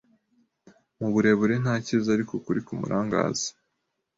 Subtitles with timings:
[0.99, 3.47] Muburebure nta cyiza ariko ukuri kumurangaza